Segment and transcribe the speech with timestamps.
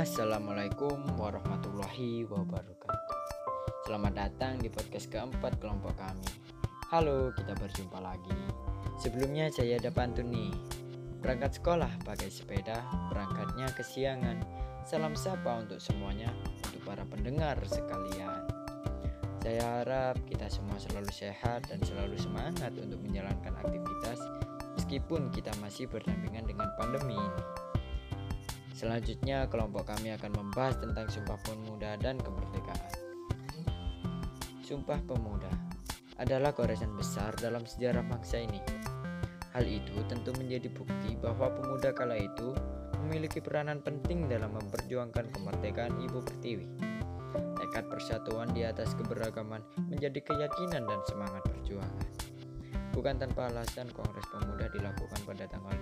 [0.00, 3.16] Assalamualaikum warahmatullahi wabarakatuh.
[3.84, 6.24] Selamat datang di podcast keempat kelompok kami.
[6.88, 8.32] Halo, kita berjumpa lagi.
[8.96, 10.56] Sebelumnya saya ada pantun nih.
[11.20, 12.80] Berangkat sekolah pakai sepeda,
[13.12, 14.40] berangkatnya kesiangan.
[14.88, 16.32] Salam sapa untuk semuanya,
[16.64, 18.48] untuk para pendengar sekalian.
[19.44, 24.16] Saya harap kita semua selalu sehat dan selalu semangat untuk menjalankan aktivitas
[24.80, 27.42] meskipun kita masih berdampingan dengan pandemi ini.
[28.80, 32.92] Selanjutnya, kelompok kami akan membahas tentang Sumpah Pemuda dan Kemerdekaan.
[34.64, 35.52] Sumpah Pemuda
[36.16, 38.56] adalah goresan besar dalam sejarah bangsa ini.
[39.52, 42.56] Hal itu tentu menjadi bukti bahwa pemuda kala itu
[43.04, 46.68] memiliki peranan penting dalam memperjuangkan kemerdekaan Ibu Pertiwi.
[47.60, 49.60] Tekad persatuan di atas keberagaman
[49.92, 52.08] menjadi keyakinan dan semangat perjuangan.
[52.96, 55.76] Bukan tanpa alasan Kongres Pemuda dilakukan pada tanggal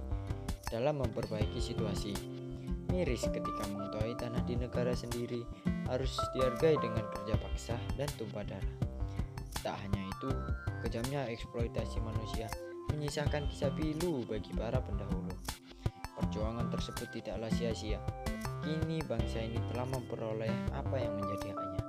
[0.68, 2.14] dalam memperbaiki situasi.
[2.88, 5.44] Miris ketika mengetahui tanah di negara sendiri
[5.88, 8.76] harus dihargai dengan kerja paksa dan tumpah darah.
[9.60, 10.30] Tak hanya itu,
[10.86, 12.48] kejamnya eksploitasi manusia
[12.94, 15.34] menyisakan kisah pilu bagi para pendahulu.
[16.16, 18.00] Perjuangan tersebut tidaklah sia-sia,
[18.58, 21.82] Kini bangsa ini telah memperoleh apa yang menjadi haknya.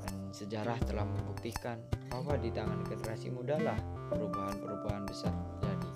[0.00, 1.76] Dan sejarah telah membuktikan
[2.08, 3.76] bahwa di tangan generasi muda lah
[4.08, 5.90] perubahan-perubahan besar terjadi.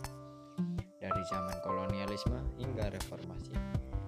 [1.00, 3.56] Dari zaman kolonialisme hingga reformasi,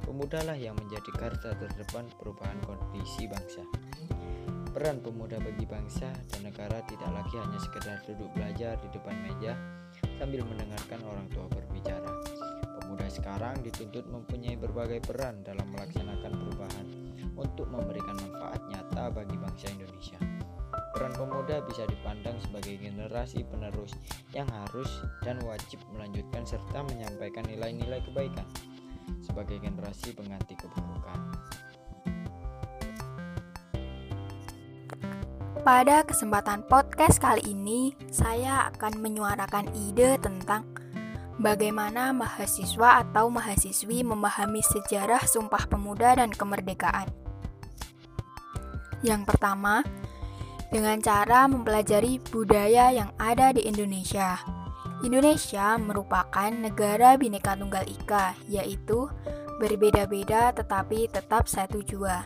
[0.05, 3.64] pemudalah yang menjadi garda terdepan perubahan kondisi bangsa.
[4.73, 9.57] Peran pemuda bagi bangsa dan negara tidak lagi hanya sekedar duduk belajar di depan meja
[10.20, 11.72] sambil mendengarkan orang tua berbicara
[13.12, 16.86] sekarang dituntut mempunyai berbagai peran dalam melaksanakan perubahan
[17.36, 20.17] untuk memberikan manfaat nyata bagi bangsa Indonesia.
[20.96, 23.92] Peran pemuda bisa dipandang sebagai generasi penerus
[24.33, 24.89] yang harus
[25.20, 28.48] dan wajib melanjutkan serta menyampaikan nilai-nilai kebaikan
[29.20, 31.20] sebagai generasi pengganti keburukan.
[35.62, 40.67] Pada kesempatan podcast kali ini, saya akan menyuarakan ide tentang
[41.42, 47.11] Bagaimana mahasiswa atau mahasiswi memahami sejarah Sumpah Pemuda dan kemerdekaan?
[49.03, 49.83] Yang pertama,
[50.70, 54.39] dengan cara mempelajari budaya yang ada di Indonesia.
[55.02, 59.11] Indonesia merupakan negara Bhinneka Tunggal Ika, yaitu
[59.58, 62.23] berbeda-beda tetapi tetap satu jua.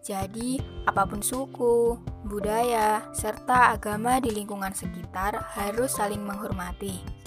[0.00, 0.56] Jadi,
[0.88, 7.23] apa pun suku, budaya, serta agama di lingkungan sekitar harus saling menghormati.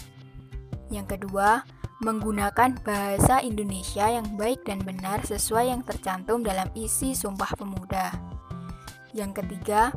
[0.88, 1.66] Yang kedua,
[2.00, 8.14] menggunakan bahasa Indonesia yang baik dan benar sesuai yang tercantum dalam isi Sumpah Pemuda.
[9.18, 9.90] Yang ketiga,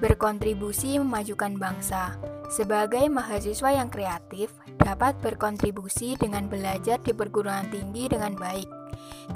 [0.00, 2.16] berkontribusi memajukan bangsa.
[2.48, 8.64] Sebagai mahasiswa yang kreatif, dapat berkontribusi dengan belajar di perguruan tinggi dengan baik,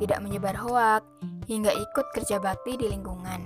[0.00, 1.04] tidak menyebar hoak,
[1.44, 3.44] hingga ikut kerja bakti di lingkungan.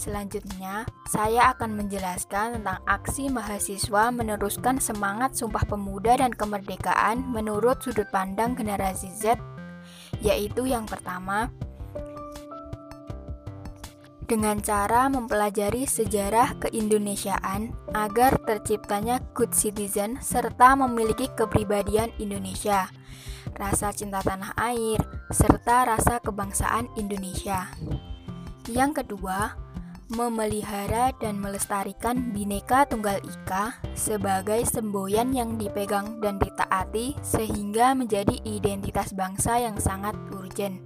[0.00, 8.08] Selanjutnya, saya akan menjelaskan tentang aksi mahasiswa meneruskan semangat Sumpah Pemuda dan Kemerdekaan menurut sudut
[8.08, 9.36] pandang generasi Z,
[10.24, 11.52] yaitu yang pertama,
[14.24, 22.88] dengan cara mempelajari sejarah keindonesiaan agar terciptanya good citizen serta memiliki kepribadian Indonesia,
[23.52, 24.96] rasa cinta tanah air,
[25.28, 27.68] serta rasa kebangsaan Indonesia.
[28.70, 29.69] Yang kedua,
[30.10, 39.14] memelihara dan melestarikan Bhinneka Tunggal Ika sebagai semboyan yang dipegang dan ditaati sehingga menjadi identitas
[39.14, 40.82] bangsa yang sangat urgen.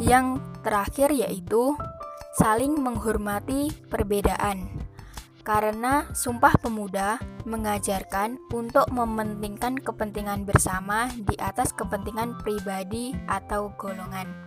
[0.00, 1.76] Yang terakhir yaitu
[2.40, 4.88] saling menghormati perbedaan.
[5.46, 14.45] Karena Sumpah Pemuda mengajarkan untuk mementingkan kepentingan bersama di atas kepentingan pribadi atau golongan.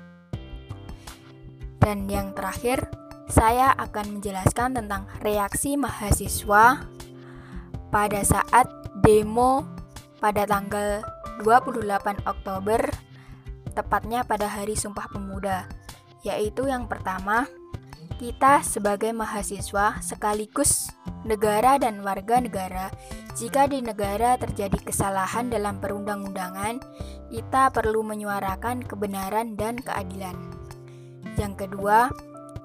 [1.80, 2.92] Dan yang terakhir,
[3.32, 6.86] saya akan menjelaskan tentang reaksi mahasiswa
[7.90, 8.68] pada saat
[9.02, 9.66] demo
[10.20, 11.00] pada tanggal
[11.42, 12.82] 28 Oktober,
[13.72, 15.72] tepatnya pada hari Sumpah Pemuda,
[16.28, 17.48] yaitu yang pertama,
[18.20, 20.92] kita sebagai mahasiswa sekaligus
[21.24, 22.92] negara dan warga negara,
[23.40, 26.84] jika di negara terjadi kesalahan dalam perundang-undangan,
[27.32, 30.59] kita perlu menyuarakan kebenaran dan keadilan.
[31.36, 32.10] Yang kedua,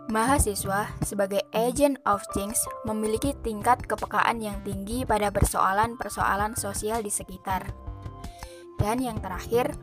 [0.08, 2.56] mahasiswa sebagai agent of change
[2.86, 7.68] memiliki tingkat kepekaan yang tinggi pada persoalan-persoalan sosial di sekitar.
[8.78, 9.74] Dan yang terakhir,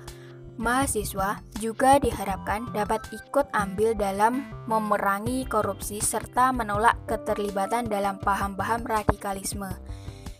[0.61, 9.73] Mahasiswa juga diharapkan dapat ikut ambil dalam memerangi korupsi serta menolak keterlibatan dalam paham-paham radikalisme,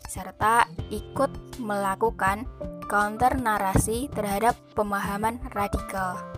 [0.06, 2.46] serta ikut melakukan
[2.92, 6.31] counter narasi terhadap pemahaman radikal.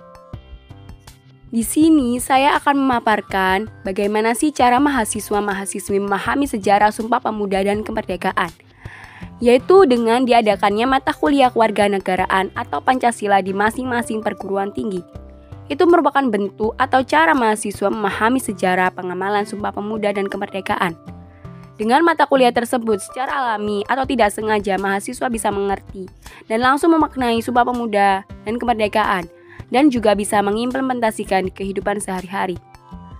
[1.54, 8.50] Di sini saya akan memaparkan bagaimana sih cara mahasiswa-mahasiswi memahami sejarah Sumpah Pemuda dan Kemerdekaan
[9.38, 15.06] yaitu dengan diadakannya mata kuliah kewarganegaraan atau Pancasila di masing-masing perguruan tinggi.
[15.70, 20.98] Itu merupakan bentuk atau cara mahasiswa memahami sejarah pengamalan Sumpah Pemuda dan Kemerdekaan.
[21.78, 26.10] Dengan mata kuliah tersebut secara alami atau tidak sengaja mahasiswa bisa mengerti
[26.50, 29.43] dan langsung memaknai Sumpah Pemuda dan Kemerdekaan
[29.74, 32.56] dan juga bisa mengimplementasikan kehidupan sehari-hari.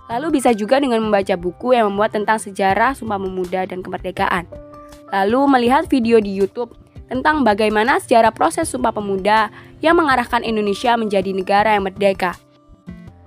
[0.06, 4.46] Lalu bisa juga dengan membaca buku yang memuat tentang sejarah Sumpah Pemuda dan Kemerdekaan
[5.14, 6.74] lalu melihat video di YouTube
[7.06, 12.34] tentang bagaimana sejarah proses Sumpah Pemuda yang mengarahkan Indonesia menjadi negara yang merdeka.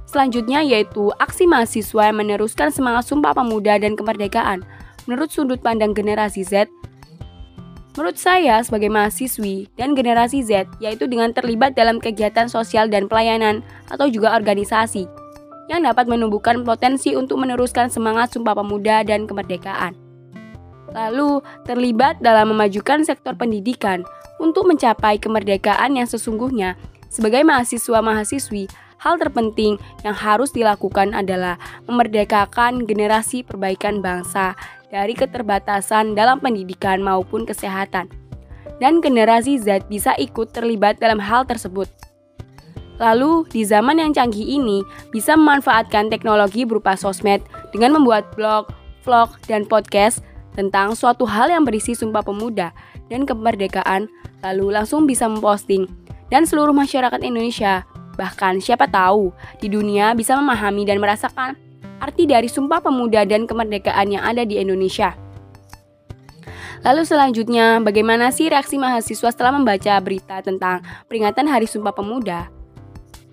[0.04, 4.68] Selanjutnya yaitu aksi mahasiswa yang meneruskan semangat Sumpah Pemuda dan kemerdekaan
[5.08, 6.68] menurut sudut pandang generasi Z.
[7.98, 13.66] Menurut saya sebagai mahasiswi dan generasi Z yaitu dengan terlibat dalam kegiatan sosial dan pelayanan
[13.90, 15.10] atau juga organisasi
[15.68, 19.98] yang dapat menumbuhkan potensi untuk meneruskan semangat Sumpah Pemuda dan kemerdekaan
[20.94, 24.04] lalu terlibat dalam memajukan sektor pendidikan
[24.38, 26.78] untuk mencapai kemerdekaan yang sesungguhnya.
[27.08, 28.68] Sebagai mahasiswa-mahasiswi,
[29.00, 31.56] hal terpenting yang harus dilakukan adalah
[31.88, 38.08] memerdekakan generasi perbaikan bangsa dari keterbatasan dalam pendidikan maupun kesehatan.
[38.78, 41.90] Dan generasi Z bisa ikut terlibat dalam hal tersebut.
[42.98, 44.82] Lalu, di zaman yang canggih ini,
[45.14, 48.74] bisa memanfaatkan teknologi berupa sosmed dengan membuat blog,
[49.06, 50.26] vlog, dan podcast
[50.58, 52.74] tentang suatu hal yang berisi Sumpah Pemuda
[53.14, 54.10] dan kemerdekaan,
[54.42, 55.86] lalu langsung bisa memposting.
[56.34, 57.86] Dan seluruh masyarakat Indonesia,
[58.18, 59.30] bahkan siapa tahu,
[59.62, 61.67] di dunia bisa memahami dan merasakan
[62.08, 65.12] arti dari Sumpah Pemuda dan kemerdekaan yang ada di Indonesia.
[66.88, 70.80] Lalu selanjutnya, bagaimana sih reaksi mahasiswa setelah membaca berita tentang
[71.12, 72.48] peringatan Hari Sumpah Pemuda?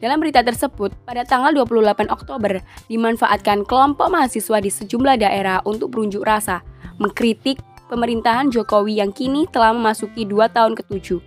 [0.02, 2.58] Dalam berita tersebut, pada tanggal 28 Oktober,
[2.90, 6.66] dimanfaatkan kelompok mahasiswa di sejumlah daerah untuk berunjuk rasa
[6.98, 11.22] mengkritik pemerintahan Jokowi yang kini telah memasuki dua tahun ketujuh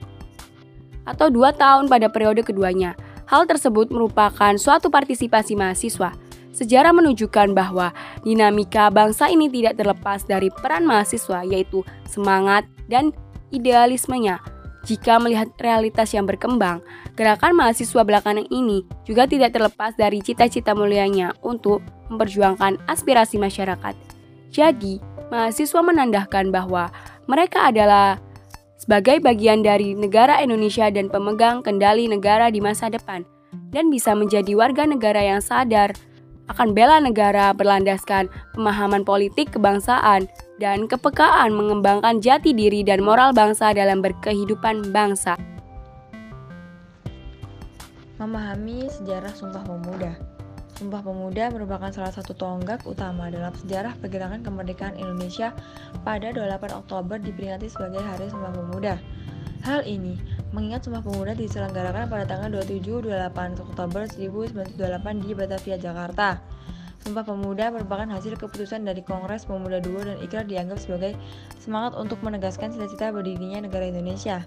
[1.07, 2.93] atau dua tahun pada periode keduanya.
[3.27, 6.26] Hal tersebut merupakan suatu partisipasi mahasiswa.
[6.57, 7.94] Sejarah menunjukkan bahwa
[8.25, 13.13] dinamika bangsa ini tidak terlepas dari peran mahasiswa yaitu semangat dan
[13.54, 14.42] idealismenya.
[14.89, 16.81] Jika melihat realitas yang berkembang,
[17.13, 23.94] gerakan mahasiswa belakangan ini juga tidak terlepas dari cita-cita mulianya untuk memperjuangkan aspirasi masyarakat.
[24.50, 24.98] Jadi,
[25.30, 26.89] mahasiswa menandakan bahwa
[27.30, 28.18] mereka adalah
[28.81, 33.27] sebagai bagian dari negara Indonesia dan pemegang kendali negara di masa depan
[33.69, 35.92] dan bisa menjadi warga negara yang sadar
[36.47, 43.75] akan bela negara berlandaskan pemahaman politik kebangsaan dan kepekaan mengembangkan jati diri dan moral bangsa
[43.75, 45.35] dalam berkehidupan bangsa.
[48.17, 50.38] Memahami sejarah Sumpah Pemuda
[50.77, 55.50] Sumpah Pemuda merupakan salah satu tonggak utama dalam sejarah pergerakan kemerdekaan Indonesia
[56.05, 59.01] pada 28 Oktober diperingati sebagai Hari Sumpah Pemuda.
[59.65, 60.21] Hal ini
[60.55, 66.39] mengingat Sumpah Pemuda diselenggarakan pada tanggal 27-28 Oktober 1928 di Batavia, Jakarta.
[67.03, 71.15] Sumpah Pemuda merupakan hasil keputusan dari Kongres Pemuda II dan ikrar dianggap sebagai
[71.60, 74.43] semangat untuk menegaskan cita-cita berdirinya negara Indonesia.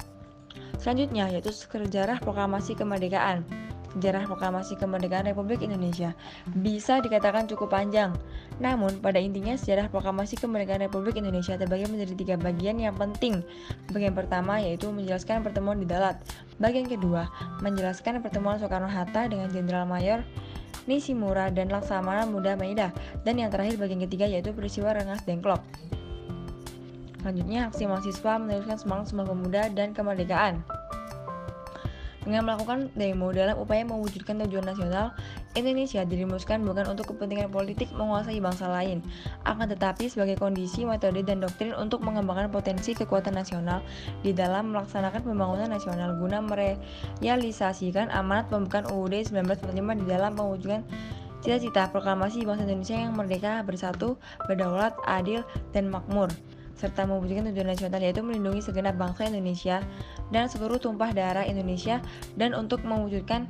[0.80, 3.44] Selanjutnya yaitu sejarah proklamasi kemerdekaan.
[3.90, 6.14] Sejarah proklamasi kemerdekaan Republik Indonesia
[6.54, 8.14] bisa dikatakan cukup panjang.
[8.62, 13.42] Namun, pada intinya sejarah proklamasi kemerdekaan Republik Indonesia terbagi menjadi tiga bagian yang penting.
[13.90, 16.22] Bagian pertama yaitu menjelaskan pertemuan di Dalat.
[16.62, 17.26] Bagian kedua,
[17.66, 20.22] menjelaskan pertemuan Soekarno-Hatta dengan Jenderal Mayor
[20.86, 22.94] Nishimura dan Laksamana Muda Maeda.
[23.26, 25.60] Dan yang terakhir bagian ketiga yaitu peristiwa Rengas Dengklok.
[27.20, 30.64] Selanjutnya, aksi mahasiswa meneruskan semangat Sumpah Pemuda dan kemerdekaan.
[32.20, 35.16] Dengan melakukan demo dalam upaya mewujudkan tujuan nasional,
[35.56, 39.00] Indonesia dirumuskan bukan untuk kepentingan politik menguasai bangsa lain,
[39.48, 43.80] akan tetapi sebagai kondisi, metode, dan doktrin untuk mengembangkan potensi kekuatan nasional
[44.20, 50.84] di dalam melaksanakan pembangunan nasional guna merealisasikan amanat pembukaan UUD 1945 di dalam mewujudkan
[51.40, 55.40] cita-cita proklamasi bangsa Indonesia yang merdeka, bersatu, berdaulat, adil,
[55.72, 56.28] dan makmur
[56.80, 59.84] serta mewujudkan tujuan nasional yaitu melindungi segenap bangsa Indonesia
[60.32, 62.00] dan seluruh tumpah darah Indonesia
[62.40, 63.44] dan untuk mewujudkan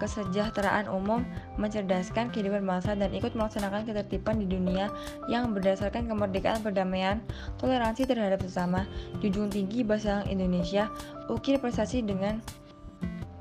[0.00, 1.22] kesejahteraan umum,
[1.60, 4.90] mencerdaskan kehidupan bangsa dan ikut melaksanakan ketertiban di dunia
[5.28, 7.20] yang berdasarkan kemerdekaan perdamaian,
[7.60, 8.88] toleransi terhadap sesama,
[9.20, 10.88] junjung tinggi bahasa Indonesia,
[11.30, 12.40] ukir prestasi dengan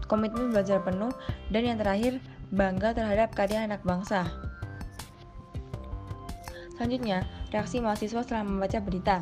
[0.05, 1.09] komitmen belajar penuh,
[1.49, 2.19] dan yang terakhir,
[2.53, 4.29] bangga terhadap karya anak bangsa.
[6.77, 9.17] Selanjutnya, reaksi mahasiswa setelah membaca berita.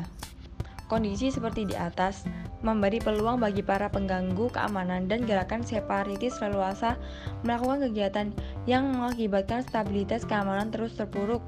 [0.88, 2.28] Kondisi seperti di atas
[2.60, 7.00] memberi peluang bagi para pengganggu keamanan dan gerakan separatis leluasa
[7.44, 8.26] melakukan kegiatan
[8.68, 11.40] yang mengakibatkan stabilitas keamanan terus terpuruk.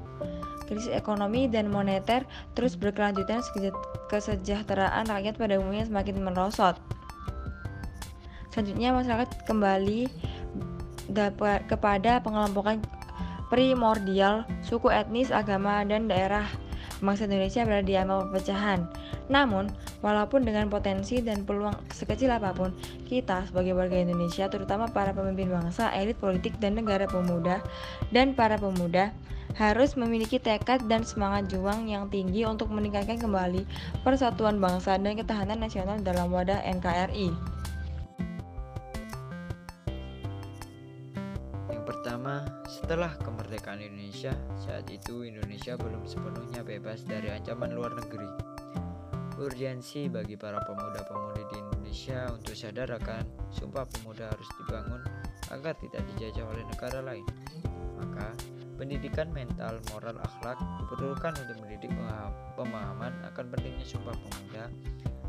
[0.65, 2.25] Krisis ekonomi dan moneter
[2.57, 3.45] terus berkelanjutan
[4.09, 6.73] kesejahteraan rakyat pada umumnya semakin merosot.
[8.49, 10.09] Selanjutnya masyarakat kembali
[11.69, 12.81] kepada pengelompokan
[13.53, 16.49] primordial, suku etnis, agama, dan daerah
[17.01, 18.79] bangsa Indonesia berada di ambang perpecahan.
[19.27, 19.71] Namun,
[20.05, 22.71] walaupun dengan potensi dan peluang sekecil apa pun,
[23.09, 27.59] kita sebagai warga Indonesia, terutama para pemimpin bangsa, elit politik, dan negara pemuda,
[28.13, 29.11] dan para pemuda,
[29.55, 33.63] harus memiliki tekad dan semangat juang yang tinggi untuk meningkatkan kembali
[34.03, 37.31] persatuan bangsa dan ketahanan nasional dalam wadah NKRI.
[42.85, 44.29] Setelah kemerdekaan Indonesia,
[44.61, 48.29] saat itu Indonesia belum sepenuhnya bebas dari ancaman luar negeri.
[49.41, 55.01] Urgensi bagi para pemuda-pemudi di Indonesia untuk sadar akan Sumpah Pemuda harus dibangun
[55.49, 57.25] agar tidak dijajah oleh negara lain.
[57.97, 58.29] Maka,
[58.77, 61.89] Pendidikan mental, moral, akhlak diperlukan untuk mendidik
[62.53, 64.69] pemahaman akan pentingnya Sumpah Pemuda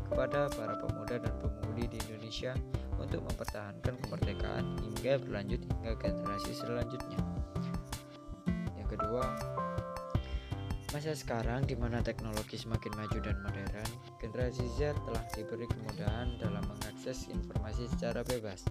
[0.05, 2.53] kepada para pemuda dan pemudi di Indonesia
[3.01, 7.36] untuk mempertahankan kemerdekaan hingga berlanjut hingga generasi selanjutnya.
[9.07, 9.23] Kedua,
[10.91, 13.87] masa sekarang di mana teknologi semakin maju dan modern,
[14.19, 18.67] generasi Z telah diberi kemudahan dalam mengakses informasi secara bebas.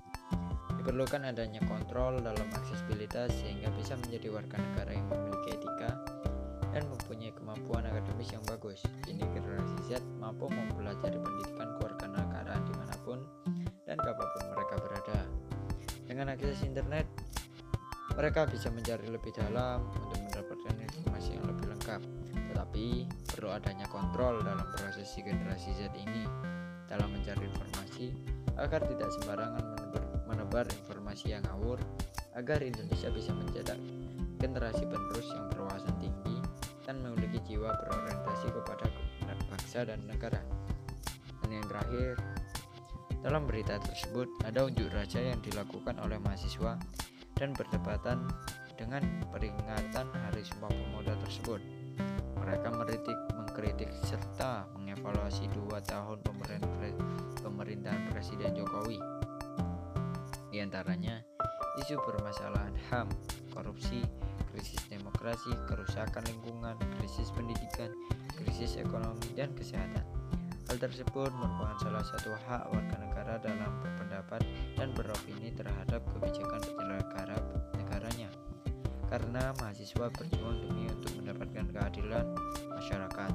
[0.76, 6.04] Diperlukan adanya kontrol dalam aksesibilitas sehingga bisa menjadi warga negara yang memiliki etika
[6.68, 8.84] dan mempunyai kemampuan akademis yang bagus.
[9.08, 13.24] Kini generasi Z mampu mempelajari pendidikan kewarganegaraan di mana pun
[13.88, 15.18] dan kapan pun mereka berada.
[16.04, 17.08] Dengan akses internet,
[18.16, 20.15] mereka bisa mencari lebih dalam untuk
[21.86, 22.02] lengkap.
[22.50, 22.86] Tetapi
[23.30, 26.26] perlu adanya kontrol dalam proses generasi Z ini
[26.90, 28.10] dalam mencari informasi
[28.58, 29.64] agar tidak sembarangan
[30.26, 31.78] menebar informasi yang ngawur
[32.34, 33.78] agar Indonesia bisa mencetak
[34.42, 36.42] generasi penerus yang berwawasan tinggi
[36.82, 38.90] dan memiliki jiwa berorientasi kepada
[39.46, 40.42] bangsa dan negara.
[41.46, 42.18] Dan yang terakhir,
[43.22, 46.74] dalam berita tersebut ada unjuk rasa yang dilakukan oleh mahasiswa
[47.38, 48.26] dan berdebatan
[48.76, 49.02] dengan
[49.32, 51.60] peringatan Hari Sumpah Pemuda tersebut.
[52.86, 56.22] Mereka meritik, mengkritik serta mengevaluasi dua tahun
[57.42, 59.02] pemerintahan Presiden Jokowi
[60.54, 61.18] di antaranya
[61.82, 63.10] isu permasalahan HAM,
[63.50, 64.06] korupsi,
[64.54, 67.90] krisis demokrasi, kerusakan lingkungan, krisis pendidikan,
[68.38, 70.06] krisis ekonomi, dan kesehatan.
[70.70, 74.46] Hal tersebut merupakan salah satu hak warga negara dalam berpendapat
[74.78, 77.36] dan beropini terhadap kebijakan penyelenggara
[77.82, 78.30] negaranya.
[79.10, 82.26] Karena mahasiswa berjuang demi untuk mendapatkan keadilan
[82.76, 83.32] masyarakat.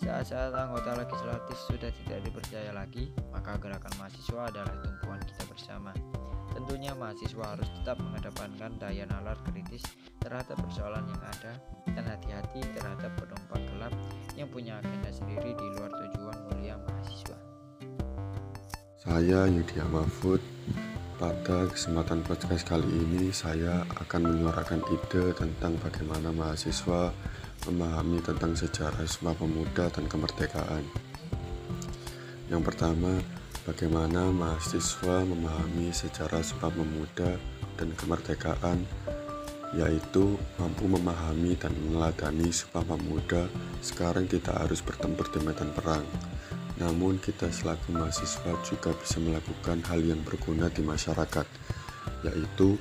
[0.00, 5.92] Saat-saat anggota legislatif sudah tidak dipercaya lagi, maka gerakan mahasiswa adalah tumpuan kita bersama.
[6.56, 9.84] Tentunya mahasiswa harus tetap mengedepankan daya nalar kritis
[10.18, 11.52] terhadap persoalan yang ada
[11.94, 13.92] dan hati-hati terhadap penumpang gelap
[14.34, 17.38] yang punya agenda sendiri di luar tujuan mulia mahasiswa.
[19.00, 20.42] Saya Yudi Mahfud.
[21.20, 27.12] Pada kesempatan podcast kali ini saya akan menyuarakan ide tentang bagaimana mahasiswa
[27.68, 30.84] memahami tentang sejarah Sumpah Pemuda dan kemerdekaan.
[32.48, 33.20] Yang pertama,
[33.68, 37.36] bagaimana mahasiswa memahami sejarah Sumpah Pemuda
[37.76, 38.84] dan kemerdekaan
[39.70, 43.46] yaitu mampu memahami dan meneladani Sumpah Pemuda
[43.78, 46.02] sekarang kita harus bertempur di medan perang.
[46.80, 51.44] Namun kita selaku mahasiswa juga bisa melakukan hal yang berguna di masyarakat,
[52.24, 52.80] yaitu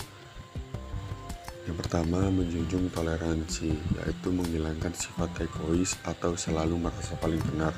[1.70, 7.78] yang pertama, menjunjung toleransi, yaitu menghilangkan sifat egois atau selalu merasa paling benar.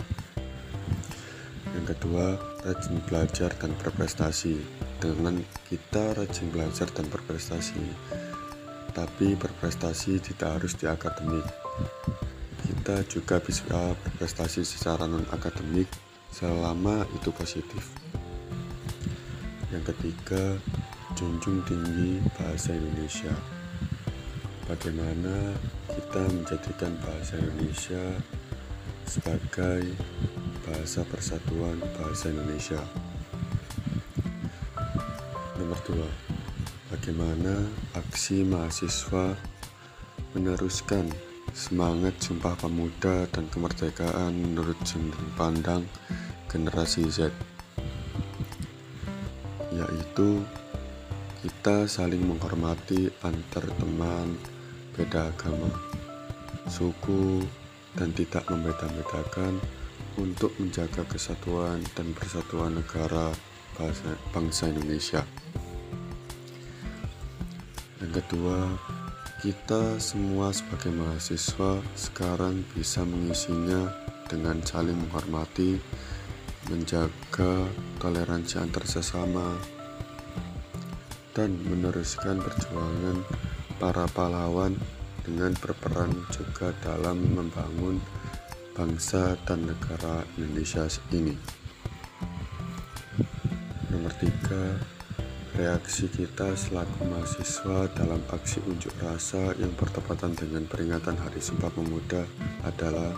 [1.76, 4.64] Yang kedua, rajin belajar dan berprestasi.
[5.04, 7.84] Dengan kita rajin belajar dan berprestasi,
[8.96, 11.44] tapi berprestasi tidak harus di akademik.
[12.64, 15.92] Kita juga bisa berprestasi secara non-akademik
[16.32, 17.92] selama itu positif.
[19.68, 20.56] Yang ketiga,
[21.20, 23.36] junjung tinggi bahasa Indonesia
[24.72, 25.52] bagaimana
[25.92, 28.04] kita menjadikan bahasa Indonesia
[29.04, 29.84] sebagai
[30.64, 32.80] bahasa persatuan bahasa Indonesia.
[35.60, 36.08] Nomor dua,
[36.88, 37.68] bagaimana
[38.00, 39.36] aksi mahasiswa
[40.40, 41.12] meneruskan
[41.52, 45.84] semangat Sumpah Pemuda dan kemerdekaan menurut sudut pandang
[46.48, 47.28] generasi Z
[49.76, 50.40] yaitu
[51.44, 54.40] kita saling menghormati antar teman
[54.96, 55.72] beda agama,
[56.68, 57.44] suku,
[57.96, 59.60] dan tidak membeda-bedakan
[60.20, 63.32] untuk menjaga kesatuan dan persatuan negara
[63.76, 65.22] bangsa, bangsa Indonesia.
[68.02, 68.58] Yang kedua,
[69.42, 73.90] kita semua sebagai mahasiswa sekarang bisa mengisinya
[74.30, 75.82] dengan saling menghormati,
[76.70, 77.68] menjaga
[78.00, 79.58] toleransi antar sesama,
[81.32, 83.24] dan meneruskan perjuangan
[83.82, 84.78] para pahlawan
[85.26, 87.98] dengan berperan juga dalam membangun
[88.78, 91.34] bangsa dan negara Indonesia ini.
[93.90, 94.78] Nomor tiga,
[95.58, 102.22] reaksi kita selaku mahasiswa dalam aksi unjuk rasa yang bertepatan dengan peringatan Hari Sumpah Pemuda
[102.62, 103.18] adalah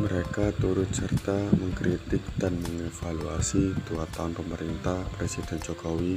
[0.00, 6.16] mereka turut serta mengkritik dan mengevaluasi dua tahun pemerintah Presiden Jokowi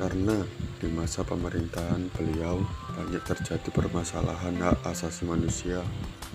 [0.00, 0.40] karena
[0.80, 2.64] di masa pemerintahan beliau
[2.96, 5.84] banyak terjadi permasalahan hak asasi manusia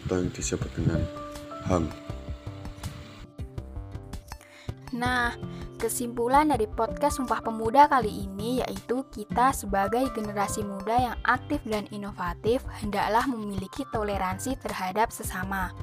[0.05, 1.01] atau yang disebut dengan
[1.65, 1.89] HAM.
[4.93, 5.33] Nah,
[5.81, 11.89] kesimpulan dari podcast Sumpah Pemuda kali ini yaitu kita sebagai generasi muda yang aktif dan
[11.89, 15.73] inovatif hendaklah memiliki toleransi terhadap sesama.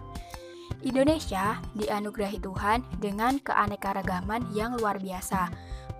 [0.86, 5.50] Indonesia dianugerahi Tuhan dengan keanekaragaman yang luar biasa,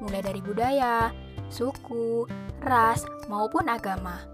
[0.03, 1.11] mulai dari budaya,
[1.53, 2.25] suku,
[2.65, 4.25] ras, maupun agama.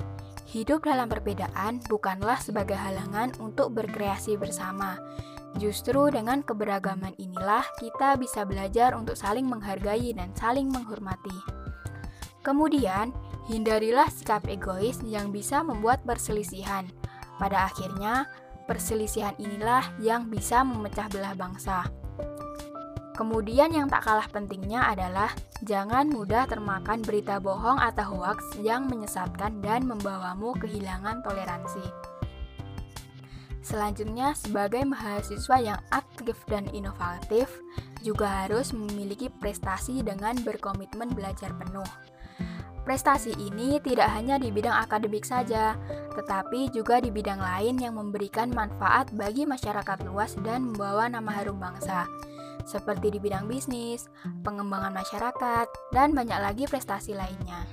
[0.48, 4.96] Hidup dalam perbedaan bukanlah sebagai halangan untuk berkreasi bersama.
[5.60, 11.34] Justru dengan keberagaman inilah kita bisa belajar untuk saling menghargai dan saling menghormati.
[12.40, 13.12] Kemudian,
[13.50, 16.88] hindarilah sikap egois yang bisa membuat perselisihan.
[17.36, 18.24] Pada akhirnya,
[18.64, 21.88] perselisihan inilah yang bisa memecah belah bangsa.
[23.18, 25.34] Kemudian yang tak kalah pentingnya adalah
[25.66, 31.82] jangan mudah termakan berita bohong atau hoaks yang menyesatkan dan membawamu kehilangan toleransi.
[33.58, 37.50] Selanjutnya, sebagai mahasiswa yang aktif dan inovatif,
[38.06, 41.90] juga harus memiliki prestasi dengan berkomitmen belajar penuh.
[42.86, 45.74] Prestasi ini tidak hanya di bidang akademik saja,
[46.14, 51.58] tetapi juga di bidang lain yang memberikan manfaat bagi masyarakat luas dan membawa nama harum
[51.58, 52.06] bangsa
[52.68, 54.12] seperti di bidang bisnis,
[54.44, 57.64] pengembangan masyarakat, dan banyak lagi prestasi lainnya.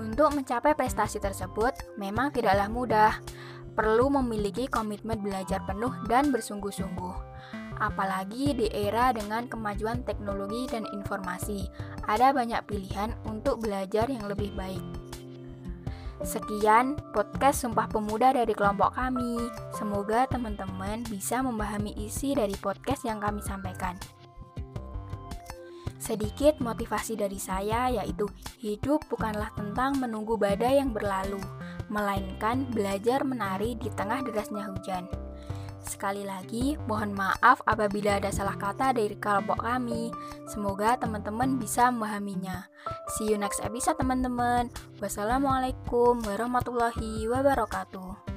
[0.00, 3.12] Untuk mencapai prestasi tersebut memang tidaklah mudah,
[3.76, 7.16] perlu memiliki komitmen belajar penuh dan bersungguh-sungguh.
[7.76, 11.68] Apalagi di era dengan kemajuan teknologi dan informasi,
[12.08, 15.05] ada banyak pilihan untuk belajar yang lebih baik.
[16.24, 19.36] Sekian podcast Sumpah Pemuda dari kelompok kami.
[19.76, 24.00] Semoga teman-teman bisa memahami isi dari podcast yang kami sampaikan.
[26.00, 28.24] Sedikit motivasi dari saya yaitu
[28.64, 31.42] hidup bukanlah tentang menunggu badai yang berlalu,
[31.92, 35.04] melainkan belajar menari di tengah derasnya hujan.
[35.86, 40.10] Sekali lagi, mohon maaf apabila ada salah kata dari kelompok kami.
[40.50, 42.66] Semoga teman-teman bisa memahaminya.
[43.16, 44.68] See you next episode teman-teman.
[44.98, 48.35] Wassalamualaikum warahmatullahi wabarakatuh.